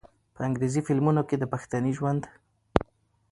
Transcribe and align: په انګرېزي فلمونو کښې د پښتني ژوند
په 0.35 0.39
انګرېزي 0.47 0.81
فلمونو 0.87 1.21
کښې 1.29 1.37
د 1.39 1.43
پښتني 1.53 1.91
ژوند 1.97 2.21